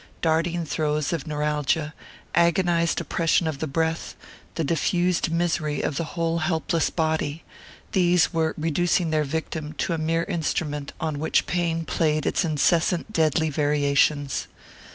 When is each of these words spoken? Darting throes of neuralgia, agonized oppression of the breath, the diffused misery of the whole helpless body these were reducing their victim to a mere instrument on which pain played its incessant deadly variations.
Darting 0.23 0.65
throes 0.65 1.13
of 1.13 1.27
neuralgia, 1.27 1.93
agonized 2.33 2.99
oppression 2.99 3.45
of 3.47 3.59
the 3.59 3.67
breath, 3.67 4.15
the 4.55 4.63
diffused 4.63 5.29
misery 5.31 5.83
of 5.83 5.97
the 5.97 6.03
whole 6.17 6.39
helpless 6.39 6.89
body 6.89 7.43
these 7.91 8.33
were 8.33 8.55
reducing 8.57 9.11
their 9.11 9.23
victim 9.23 9.73
to 9.73 9.93
a 9.93 9.99
mere 9.99 10.23
instrument 10.23 10.91
on 10.99 11.19
which 11.19 11.45
pain 11.45 11.85
played 11.85 12.25
its 12.25 12.43
incessant 12.43 13.13
deadly 13.13 13.51
variations. 13.51 14.47